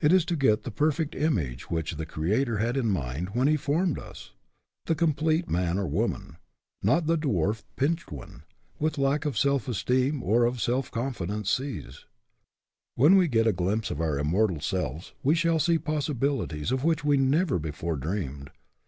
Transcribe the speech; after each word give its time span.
It 0.00 0.12
is 0.12 0.24
to 0.26 0.36
get 0.36 0.62
the 0.62 0.70
perfect 0.70 1.16
image 1.16 1.68
which 1.68 1.92
18 1.94 1.98
HE 1.98 1.98
CAN 1.98 1.98
WHO 1.98 1.98
THINKS 1.98 1.98
HE 1.98 1.98
CAN 1.98 1.98
the 1.98 2.14
Creator 2.54 2.58
had 2.58 2.76
in 2.76 2.90
mind 2.92 3.28
when 3.30 3.48
He 3.48 3.56
formed 3.56 3.98
us, 3.98 4.32
the 4.86 4.94
complete 4.94 5.50
man 5.50 5.78
or 5.80 5.86
woman, 5.88 6.36
not 6.80 7.08
the 7.08 7.16
dwarfed, 7.16 7.66
pinched 7.74 8.12
one 8.12 8.44
which 8.76 8.96
lack 8.96 9.24
of 9.24 9.36
self 9.36 9.68
es 9.68 9.82
teem 9.82 10.22
or 10.22 10.44
of 10.44 10.60
self 10.62 10.92
confidence 10.92 11.50
sees. 11.50 12.04
When 12.94 13.16
we 13.16 13.26
get 13.26 13.48
a 13.48 13.52
glimpse 13.52 13.90
of 13.90 14.00
our 14.00 14.16
immortal 14.16 14.60
selves, 14.60 15.12
we 15.24 15.34
shall 15.34 15.58
see 15.58 15.76
possibilities 15.76 16.70
of 16.70 16.84
which 16.84 17.02
we 17.04 17.16
never 17.16 17.58
before 17.58 17.96
dreamed. 17.96 18.52